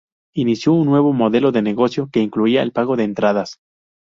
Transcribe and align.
Inició 0.33 0.73
un 0.73 0.87
nuevo 0.87 1.13
modelo 1.13 1.51
de 1.51 1.61
negocio, 1.61 2.09
que 2.11 2.21
incluía 2.21 2.63
el 2.63 2.71
pago 2.71 2.95
de 2.95 3.03
entradas. 3.03 3.59